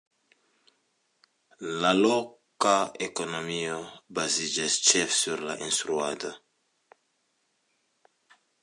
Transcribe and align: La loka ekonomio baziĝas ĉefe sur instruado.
La 1.83 1.91
loka 1.99 2.73
ekonomio 3.09 3.77
baziĝas 4.21 4.79
ĉefe 4.89 5.17
sur 5.21 5.45
instruado. 5.69 6.35